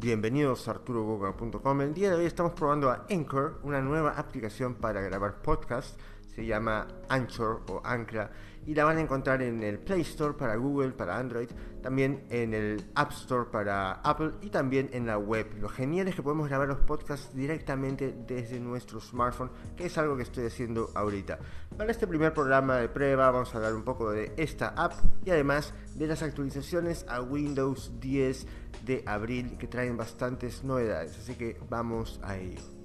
[0.00, 1.80] Bienvenidos a arturoboga.com.
[1.82, 5.98] El día de hoy estamos probando a Anchor, una nueva aplicación para grabar podcasts.
[6.40, 8.30] Se llama Anchor o Ancla
[8.66, 11.50] y la van a encontrar en el Play Store para Google, para Android,
[11.82, 15.46] también en el App Store para Apple y también en la web.
[15.60, 20.16] Lo genial es que podemos grabar los podcasts directamente desde nuestro smartphone, que es algo
[20.16, 21.38] que estoy haciendo ahorita.
[21.76, 24.94] Para este primer programa de prueba vamos a hablar un poco de esta app
[25.26, 28.46] y además de las actualizaciones a Windows 10
[28.86, 31.18] de abril que traen bastantes novedades.
[31.18, 32.79] Así que vamos a ello.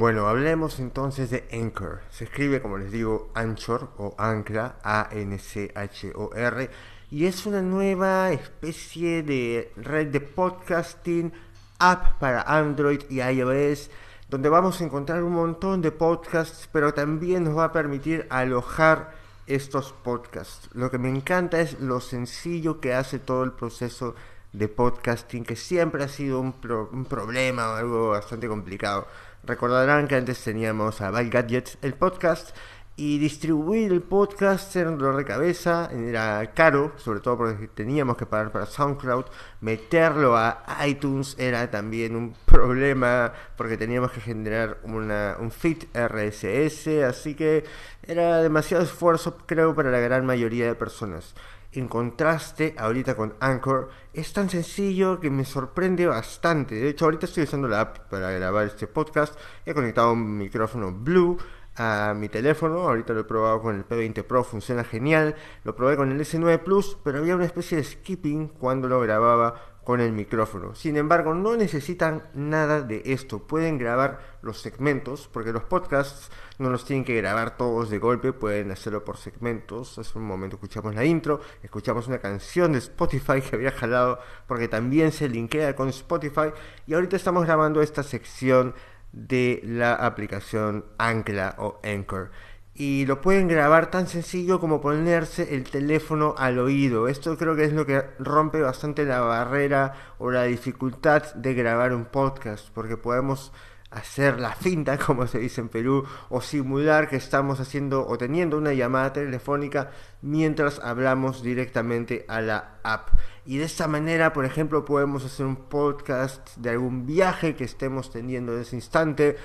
[0.00, 2.00] Bueno, hablemos entonces de Anchor.
[2.08, 6.70] Se escribe, como les digo, Anchor o Ancla, A-N-C-H-O-R,
[7.10, 11.34] y es una nueva especie de red de podcasting,
[11.78, 13.90] app para Android y iOS,
[14.30, 19.12] donde vamos a encontrar un montón de podcasts, pero también nos va a permitir alojar
[19.46, 20.70] estos podcasts.
[20.72, 24.14] Lo que me encanta es lo sencillo que hace todo el proceso
[24.54, 26.54] de podcasting, que siempre ha sido un,
[26.90, 29.06] un problema algo bastante complicado.
[29.44, 32.54] Recordarán que antes teníamos a Bad Gadgets, el podcast,
[33.00, 38.18] y distribuir el podcast era un dolor de cabeza, era caro, sobre todo porque teníamos
[38.18, 39.24] que pagar para SoundCloud,
[39.62, 47.02] meterlo a iTunes era también un problema porque teníamos que generar una, un feed RSS,
[47.04, 47.64] así que
[48.02, 51.34] era demasiado esfuerzo creo para la gran mayoría de personas
[51.72, 56.74] en contraste ahorita con Anchor, es tan sencillo que me sorprende bastante.
[56.74, 59.38] De hecho, ahorita estoy usando la app para grabar este podcast.
[59.64, 61.38] He conectado un micrófono Blue
[61.76, 62.80] a mi teléfono.
[62.80, 65.36] Ahorita lo he probado con el P20 Pro, funciona genial.
[65.64, 69.69] Lo probé con el S9 Plus, pero había una especie de skipping cuando lo grababa
[69.84, 70.74] con el micrófono.
[70.74, 73.46] Sin embargo, no necesitan nada de esto.
[73.46, 78.32] Pueden grabar los segmentos, porque los podcasts no los tienen que grabar todos de golpe,
[78.32, 79.98] pueden hacerlo por segmentos.
[79.98, 84.68] Hace un momento escuchamos la intro, escuchamos una canción de Spotify que había jalado, porque
[84.68, 86.52] también se linkea con Spotify.
[86.86, 88.74] Y ahorita estamos grabando esta sección
[89.12, 92.30] de la aplicación Ancla o Anchor
[92.80, 97.08] y lo pueden grabar tan sencillo como ponerse el teléfono al oído.
[97.08, 101.92] Esto creo que es lo que rompe bastante la barrera o la dificultad de grabar
[101.92, 103.52] un podcast, porque podemos
[103.90, 108.56] hacer la finta, como se dice en Perú, o simular que estamos haciendo o teniendo
[108.56, 109.90] una llamada telefónica
[110.22, 113.08] mientras hablamos directamente a la app.
[113.44, 118.10] Y de esta manera, por ejemplo, podemos hacer un podcast de algún viaje que estemos
[118.10, 119.36] teniendo en ese instante,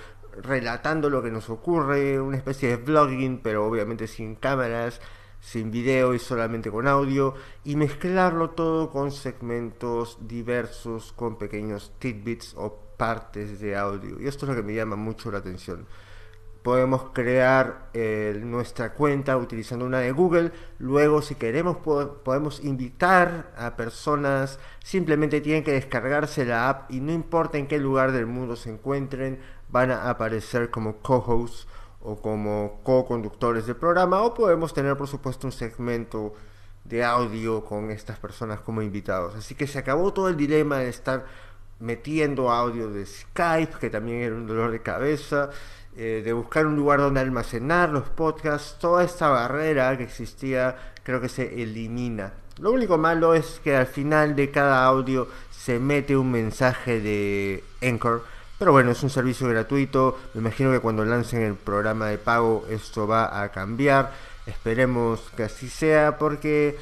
[0.42, 5.02] relatando lo que nos ocurre, una especie de vlogging, pero obviamente sin cámaras,
[5.40, 12.54] sin video y solamente con audio, y mezclarlo todo con segmentos diversos, con pequeños tidbits
[12.58, 14.20] o partes de audio.
[14.20, 15.86] Y esto es lo que me llama mucho la atención.
[16.64, 20.52] Podemos crear eh, nuestra cuenta utilizando una de Google.
[20.80, 24.58] Luego, si queremos, podemos invitar a personas.
[24.84, 28.72] Simplemente tienen que descargarse la app y no importa en qué lugar del mundo se
[28.72, 29.42] encuentren,
[29.76, 31.68] van a aparecer como co-hosts
[32.00, 36.34] o como co-conductores del programa o podemos tener por supuesto un segmento
[36.86, 39.36] de audio con estas personas como invitados.
[39.36, 41.26] Así que se acabó todo el dilema de estar
[41.82, 45.50] metiendo audio de Skype, que también era un dolor de cabeza,
[45.98, 51.20] eh, de buscar un lugar donde almacenar los podcasts, toda esta barrera que existía creo
[51.20, 52.32] que se elimina.
[52.60, 57.62] Lo único malo es que al final de cada audio se mete un mensaje de
[57.82, 60.18] Anchor pero bueno, es un servicio gratuito.
[60.34, 64.14] Me imagino que cuando lancen el programa de pago esto va a cambiar.
[64.46, 66.78] Esperemos que así sea porque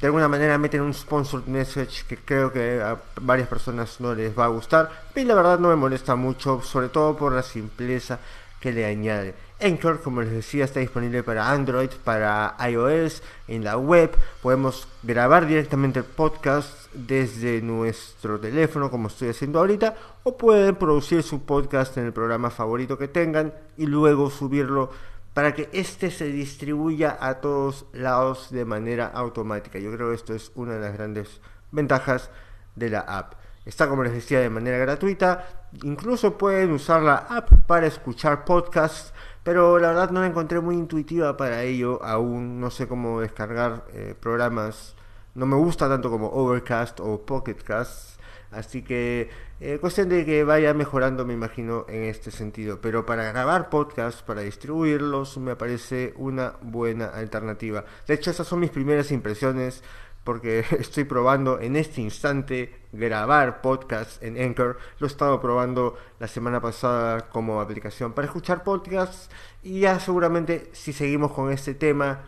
[0.00, 4.36] de alguna manera meten un sponsored message que creo que a varias personas no les
[4.38, 4.90] va a gustar.
[5.14, 8.18] Y la verdad no me molesta mucho, sobre todo por la simpleza
[8.60, 9.34] que le añade.
[9.60, 14.16] Anchor, como les decía, está disponible para Android, para iOS, en la web.
[14.40, 21.22] Podemos grabar directamente el podcast desde nuestro teléfono, como estoy haciendo ahorita, o pueden producir
[21.22, 24.90] su podcast en el programa favorito que tengan y luego subirlo
[25.34, 29.78] para que éste se distribuya a todos lados de manera automática.
[29.78, 31.40] Yo creo que esto es una de las grandes
[31.72, 32.30] ventajas
[32.76, 33.34] de la app.
[33.64, 35.46] Está, como les decía, de manera gratuita.
[35.82, 39.12] Incluso pueden usar la app para escuchar podcasts
[39.48, 42.60] pero la verdad no la encontré muy intuitiva para ello aún.
[42.60, 44.94] No sé cómo descargar eh, programas.
[45.34, 49.30] No me gusta tanto como Overcast o Pocketcast así que
[49.60, 52.82] eh, cuestión de que vaya mejorando me imagino en este sentido.
[52.82, 57.86] Pero para grabar podcasts para distribuirlos me parece una buena alternativa.
[58.06, 59.82] De hecho esas son mis primeras impresiones
[60.28, 64.76] porque estoy probando en este instante grabar podcasts en Anchor.
[64.98, 69.30] Lo he estado probando la semana pasada como aplicación para escuchar podcasts
[69.62, 72.26] y ya seguramente si seguimos con este tema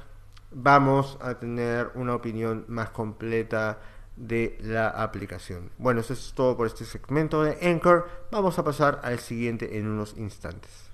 [0.50, 3.80] vamos a tener una opinión más completa
[4.16, 5.70] de la aplicación.
[5.76, 8.08] Bueno, eso es todo por este segmento de Anchor.
[8.32, 10.89] Vamos a pasar al siguiente en unos instantes.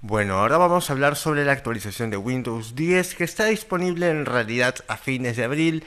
[0.00, 4.26] Bueno, ahora vamos a hablar sobre la actualización de Windows 10 que está disponible en
[4.26, 5.84] realidad a fines de abril.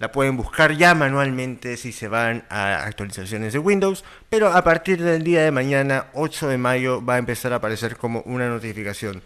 [0.00, 5.00] La pueden buscar ya manualmente si se van a actualizaciones de Windows, pero a partir
[5.00, 9.22] del día de mañana, 8 de mayo, va a empezar a aparecer como una notificación.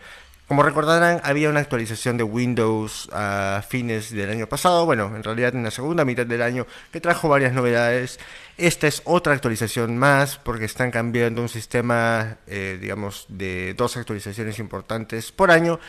[0.49, 5.53] Como recordarán, había una actualización de Windows a fines del año pasado, bueno, en realidad
[5.57, 8.21] en la segunda mitad del año, que trajo varias novedades.
[8.57, 14.61] Esta es otra actualización más, porque están cambiando un sistema, eh, digamos, de dos actualizaciones
[14.61, 15.81] importantes por año.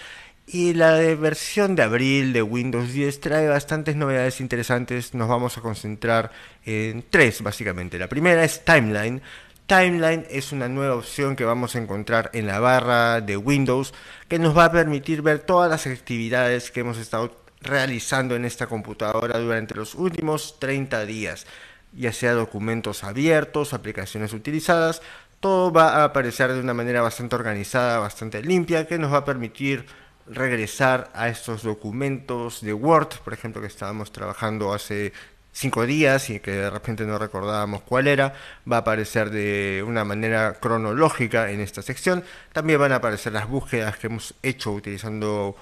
[0.48, 5.14] Y la de versión de abril de Windows 10 trae bastantes novedades interesantes.
[5.14, 6.32] Nos vamos a concentrar
[6.66, 8.00] en tres, básicamente.
[8.00, 9.22] La primera es Timeline
[9.68, 13.94] Timeline es una nueva opción que vamos a encontrar en la barra de Windows
[14.30, 18.68] que nos va a permitir ver todas las actividades que hemos estado realizando en esta
[18.68, 21.46] computadora durante los últimos 30 días,
[21.92, 25.02] ya sea documentos abiertos, aplicaciones utilizadas,
[25.42, 29.26] todo va a aparecer de una manera bastante organizada, bastante limpia, que nos va a
[29.26, 29.86] permitir
[30.28, 35.12] regresar a estos documentos de Word, por ejemplo, que estábamos trabajando hace
[35.58, 38.36] cinco días y que de repente no recordábamos cuál era,
[38.72, 42.24] va a aparecer de una manera cronológica en esta sección.
[42.54, 45.56] También van a aparecer las búsquedas que hemos hecho utilizando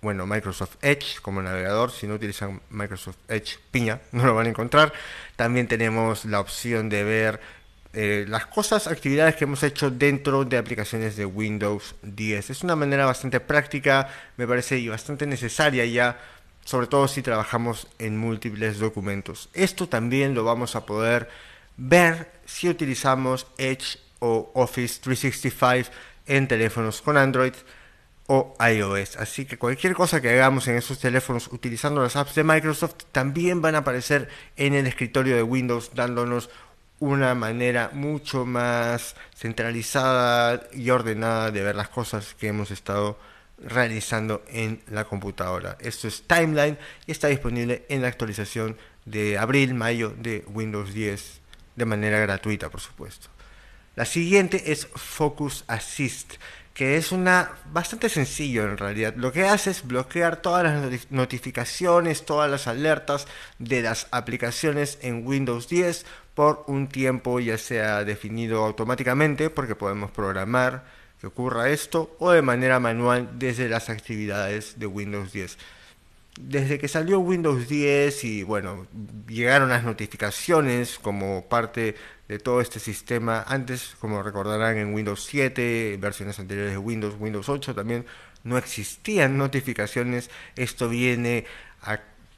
[0.00, 1.92] bueno, Microsoft Edge como navegador.
[1.92, 4.92] Si no utilizan Microsoft Edge, piña, no lo van a encontrar.
[5.36, 7.40] También tenemos la opción de ver
[7.92, 12.50] eh, las cosas, actividades que hemos hecho dentro de aplicaciones de Windows 10.
[12.50, 16.18] Es una manera bastante práctica, me parece, y bastante necesaria ya
[16.68, 19.48] sobre todo si trabajamos en múltiples documentos.
[19.54, 21.30] Esto también lo vamos a poder
[21.78, 25.90] ver si utilizamos Edge o Office 365
[26.26, 27.54] en teléfonos con Android
[28.26, 29.16] o iOS.
[29.16, 33.62] Así que cualquier cosa que hagamos en esos teléfonos utilizando las apps de Microsoft también
[33.62, 34.28] van a aparecer
[34.58, 36.50] en el escritorio de Windows dándonos
[36.98, 43.16] una manera mucho más centralizada y ordenada de ver las cosas que hemos estado
[43.62, 45.76] realizando en la computadora.
[45.80, 51.40] Esto es Timeline y está disponible en la actualización de abril-mayo de Windows 10
[51.76, 53.28] de manera gratuita, por supuesto.
[53.96, 56.34] La siguiente es Focus Assist,
[56.72, 59.14] que es una bastante sencillo en realidad.
[59.16, 63.26] Lo que hace es bloquear todas las notificaciones, todas las alertas
[63.58, 70.12] de las aplicaciones en Windows 10 por un tiempo ya sea definido automáticamente porque podemos
[70.12, 70.84] programar
[71.20, 75.58] que ocurra esto o de manera manual desde las actividades de Windows 10.
[76.40, 78.86] Desde que salió Windows 10 y bueno,
[79.26, 81.96] llegaron las notificaciones como parte
[82.28, 87.48] de todo este sistema, antes como recordarán en Windows 7, versiones anteriores de Windows, Windows
[87.48, 88.06] 8 también
[88.44, 91.46] no existían notificaciones, esto viene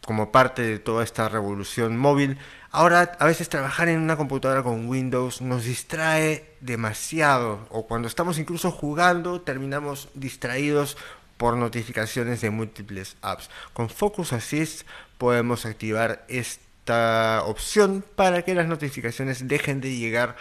[0.05, 2.39] como parte de toda esta revolución móvil
[2.73, 8.39] Ahora a veces trabajar en una computadora con Windows nos distrae demasiado o cuando estamos
[8.39, 10.97] incluso jugando terminamos distraídos
[11.37, 13.51] por notificaciones de múltiples apps.
[13.73, 14.87] Con Focus Assist
[15.19, 20.37] podemos activar esta opción para que las notificaciones dejen de llegar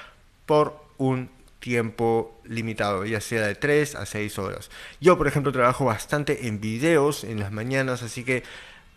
[0.45, 4.69] por un tiempo limitado, ya sea de 3 a 6 horas.
[5.01, 8.43] Yo, por ejemplo, trabajo bastante en videos en las mañanas, así que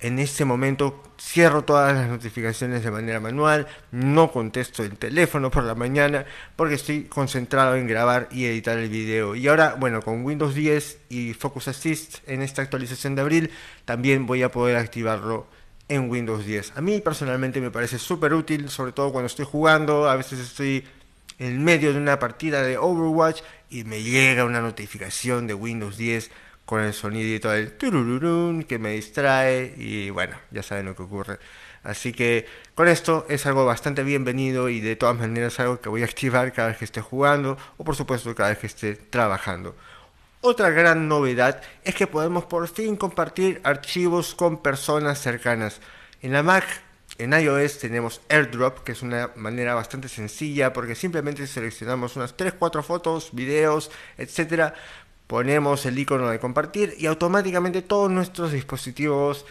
[0.02, 5.62] en este momento cierro todas las notificaciones de manera manual, no contesto el teléfono por
[5.62, 9.36] la mañana porque estoy concentrado en grabar y editar el video.
[9.36, 13.50] Y ahora, bueno, con Windows 10 y Focus Assist en esta actualización de abril,
[13.84, 15.46] también voy a poder activarlo
[15.88, 16.77] en Windows 10.
[16.77, 20.84] A mí personalmente me parece súper útil, sobre todo cuando estoy jugando, a veces estoy
[21.38, 26.31] en medio de una partida de Overwatch y me llega una notificación de Windows 10
[26.64, 31.38] con el sonidito del turururun que me distrae y bueno, ya saben lo que ocurre.
[31.82, 36.02] Así que con esto es algo bastante bienvenido y de todas maneras algo que voy
[36.02, 39.74] a activar cada vez que esté jugando o por supuesto cada vez que esté trabajando.
[40.40, 45.81] Otra gran novedad es que podemos por fin compartir archivos con personas cercanas.
[46.20, 46.64] En la Mac,
[47.19, 52.82] en iOS tenemos AirDrop, que es una manera bastante sencilla porque simplemente seleccionamos unas 3-4
[52.82, 54.74] fotos, videos, etcétera
[55.32, 59.46] ponemos el icono de compartir y automáticamente todos nuestros dispositivos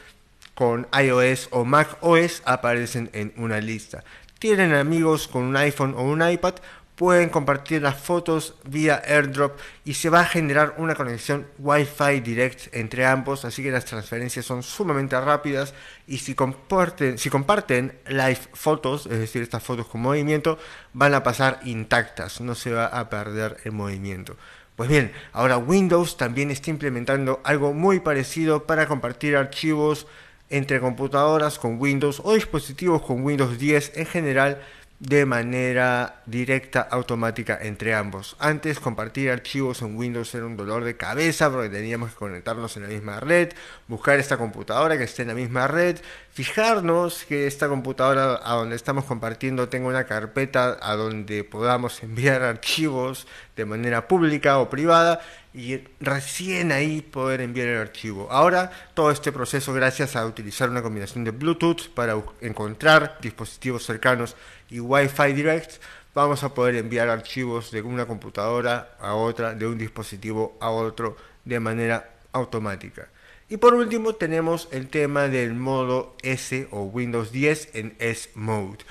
[0.54, 4.04] con iOS o Mac OS aparecen en una lista.
[4.38, 6.54] Tienen amigos con un iPhone o un iPad,
[6.96, 12.76] pueden compartir las fotos vía AirDrop y se va a generar una conexión Wi-Fi direct
[12.76, 15.74] entre ambos, así que las transferencias son sumamente rápidas
[16.06, 20.60] y si comparten, si comparten live fotos, es decir, estas fotos con movimiento,
[20.94, 24.38] van a pasar intactas, no se va a perder el movimiento.
[24.82, 30.08] Pues bien, ahora Windows también está implementando algo muy parecido para compartir archivos
[30.50, 34.60] entre computadoras con Windows o dispositivos con Windows 10 en general
[35.02, 38.36] de manera directa, automática entre ambos.
[38.38, 42.84] Antes compartir archivos en Windows era un dolor de cabeza porque teníamos que conectarnos en
[42.84, 43.50] la misma red,
[43.88, 45.98] buscar esta computadora que esté en la misma red,
[46.30, 52.44] fijarnos que esta computadora a donde estamos compartiendo tenga una carpeta a donde podamos enviar
[52.44, 55.20] archivos de manera pública o privada
[55.54, 58.28] y recién ahí poder enviar el archivo.
[58.32, 64.36] Ahora todo este proceso gracias a utilizar una combinación de Bluetooth para encontrar dispositivos cercanos
[64.70, 65.82] y Wi-Fi Direct,
[66.16, 71.18] vamos a poder enviar archivos de una computadora a otra, de un dispositivo a otro,
[71.44, 73.10] de manera automática.
[73.50, 78.86] Y por último tenemos el tema del modo S o Windows 10 en S Mode.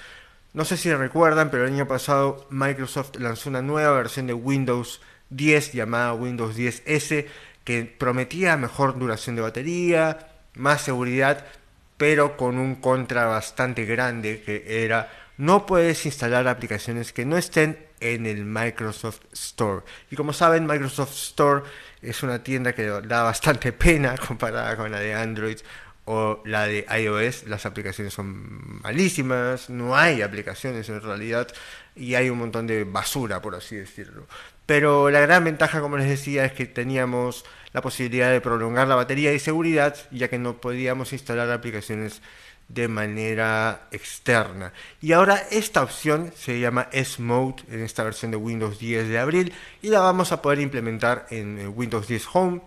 [0.52, 5.00] No sé si recuerdan, pero el año pasado Microsoft lanzó una nueva versión de Windows
[5.00, 7.26] 10 llamada Windows 10 S
[7.64, 11.46] que prometía mejor duración de batería, más seguridad,
[11.96, 15.10] pero con un contra bastante grande que era
[15.40, 19.82] no puedes instalar aplicaciones que no estén en el Microsoft Store.
[20.10, 21.62] Y como saben, Microsoft Store
[22.02, 25.56] es una tienda que da bastante pena comparada con la de Android
[26.04, 27.44] o la de iOS.
[27.44, 31.49] Las aplicaciones son malísimas, no hay aplicaciones en realidad
[31.96, 34.26] y hay un montón de basura, por así decirlo.
[34.70, 38.94] Pero la gran ventaja, como les decía, es que teníamos la posibilidad de prolongar la
[38.94, 42.22] batería y seguridad, ya que no podíamos instalar aplicaciones
[42.68, 44.72] de manera externa.
[45.02, 49.52] Y ahora esta opción se llama S-Mode en esta versión de Windows 10 de abril
[49.82, 52.60] y la vamos a poder implementar en Windows 10 Home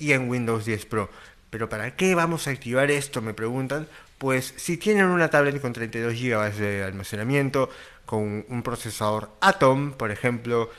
[0.00, 1.08] y en Windows 10 Pro.
[1.50, 3.22] Pero ¿para qué vamos a activar esto?
[3.22, 3.86] Me preguntan.
[4.18, 7.70] Pues si tienen una tablet con 32 GB de almacenamiento,
[8.06, 10.70] con un procesador Atom, por ejemplo,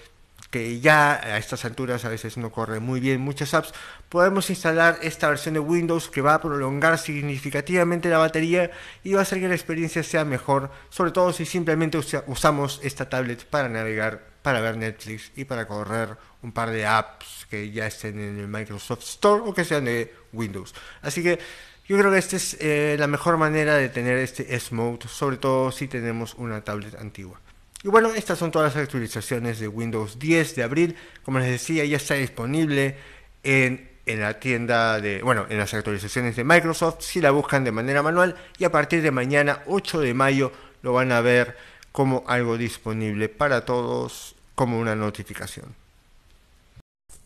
[0.56, 3.74] que ya a estas alturas a veces no corre muy bien muchas apps,
[4.08, 8.72] podemos instalar esta versión de Windows que va a prolongar significativamente la batería
[9.04, 13.10] y va a hacer que la experiencia sea mejor, sobre todo si simplemente usamos esta
[13.10, 17.88] tablet para navegar, para ver Netflix y para correr un par de apps que ya
[17.88, 20.74] estén en el Microsoft Store o que sean de Windows.
[21.02, 21.38] Así que
[21.86, 25.74] yo creo que esta es eh, la mejor manera de tener este S-Mode, sobre todo
[25.74, 27.42] si tenemos una tablet antigua.
[27.86, 30.96] Y bueno, estas son todas las actualizaciones de Windows 10 de abril.
[31.22, 32.98] Como les decía, ya está disponible
[33.44, 37.72] en, en, la tienda de, bueno, en las actualizaciones de Microsoft, si la buscan de
[37.72, 38.38] manera manual.
[38.58, 40.51] Y a partir de mañana, 8 de mayo,
[40.82, 41.58] lo van a ver
[41.92, 45.85] como algo disponible para todos, como una notificación.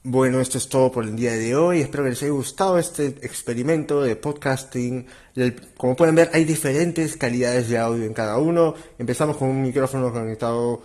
[0.04, 1.82] Bueno, esto es todo por el día de hoy.
[1.82, 5.06] Espero que les haya gustado este experimento de podcasting.
[5.76, 8.76] Como pueden ver, hay diferentes calidades de audio en cada uno.
[8.98, 10.82] Empezamos con un micrófono conectado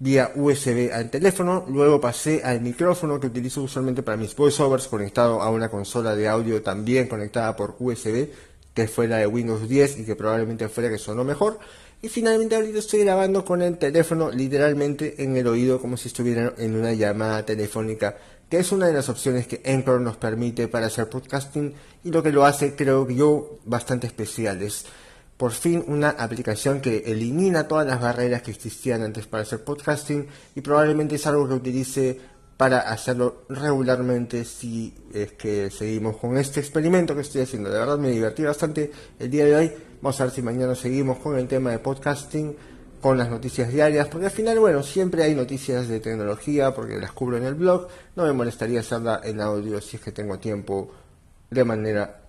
[0.00, 1.64] vía USB al teléfono.
[1.68, 6.26] Luego pasé al micrófono que utilizo usualmente para mis voiceovers conectado a una consola de
[6.26, 8.30] audio también conectada por USB,
[8.74, 11.60] que fue la de Windows 10 y que probablemente fuera que sonó mejor.
[12.02, 16.52] Y finalmente ahorita estoy grabando con el teléfono literalmente en el oído como si estuviera
[16.58, 18.16] en una llamada telefónica
[18.48, 21.74] que es una de las opciones que Anchor nos permite para hacer podcasting
[22.04, 24.62] y lo que lo hace creo yo bastante especial.
[24.62, 24.86] Es
[25.36, 30.26] por fin una aplicación que elimina todas las barreras que existían antes para hacer podcasting
[30.54, 32.20] y probablemente es algo que utilice
[32.56, 37.68] para hacerlo regularmente si es que seguimos con este experimento que estoy haciendo.
[37.70, 39.72] De verdad me divertí bastante el día de hoy.
[40.00, 42.56] Vamos a ver si mañana seguimos con el tema de podcasting
[43.00, 47.12] con las noticias diarias, porque al final, bueno, siempre hay noticias de tecnología, porque las
[47.12, 50.90] cubro en el blog, no me molestaría hacerla en audio si es que tengo tiempo
[51.50, 52.20] de manera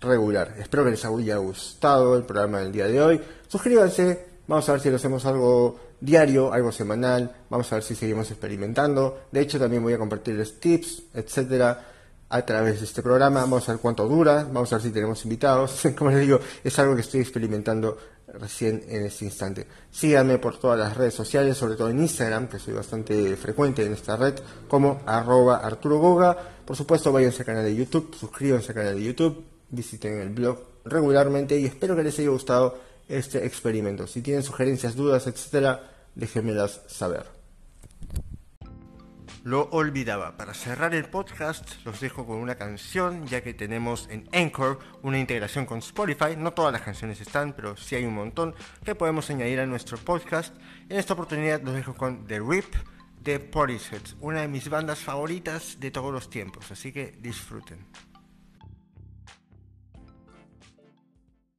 [0.00, 0.54] regular.
[0.58, 3.20] Espero que les haya gustado el programa del día de hoy.
[3.48, 7.94] Suscríbanse, vamos a ver si lo hacemos algo diario, algo semanal, vamos a ver si
[7.94, 9.22] seguimos experimentando.
[9.32, 11.84] De hecho, también voy a compartirles tips, etcétera,
[12.28, 13.40] a través de este programa.
[13.40, 15.82] Vamos a ver cuánto dura, vamos a ver si tenemos invitados.
[15.96, 17.96] Como les digo, es algo que estoy experimentando
[18.28, 19.66] recién en este instante.
[19.90, 23.92] Síganme por todas las redes sociales, sobre todo en Instagram, que soy bastante frecuente en
[23.92, 24.34] esta red,
[24.68, 26.36] como arroba Arturo Goga.
[26.64, 30.58] Por supuesto, váyanse al canal de YouTube, suscríbanse al canal de YouTube, visiten el blog
[30.84, 32.78] regularmente y espero que les haya gustado
[33.08, 34.06] este experimento.
[34.06, 37.35] Si tienen sugerencias, dudas, etcétera, déjenmelas saber.
[39.46, 40.36] Lo olvidaba.
[40.36, 45.20] Para cerrar el podcast los dejo con una canción, ya que tenemos en Anchor una
[45.20, 46.34] integración con Spotify.
[46.36, 49.98] No todas las canciones están, pero sí hay un montón que podemos añadir a nuestro
[49.98, 50.52] podcast.
[50.88, 52.74] En esta oportunidad los dejo con The Rip
[53.22, 56.72] de Portishead, una de mis bandas favoritas de todos los tiempos.
[56.72, 57.86] Así que disfruten.